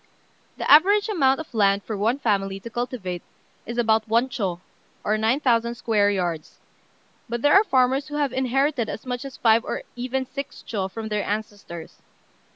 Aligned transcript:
The 0.57 0.67
average 0.67 1.09
amount 1.09 1.39
of 1.39 1.53
land 1.53 1.83
for 1.83 1.95
one 1.95 2.17
family 2.17 2.59
to 2.61 2.71
cultivate 2.71 3.21
is 3.67 3.77
about 3.77 4.07
one 4.07 4.29
chô, 4.29 4.59
or 5.03 5.15
9,000 5.15 5.75
square 5.75 6.09
yards; 6.09 6.57
but 7.29 7.43
there 7.43 7.53
are 7.53 7.63
farmers 7.63 8.07
who 8.07 8.15
have 8.15 8.33
inherited 8.33 8.89
as 8.89 9.05
much 9.05 9.23
as 9.25 9.37
five 9.37 9.63
or 9.63 9.83
even 9.95 10.25
six 10.25 10.63
chô 10.67 10.89
from 10.89 11.09
their 11.09 11.23
ancestors. 11.23 12.01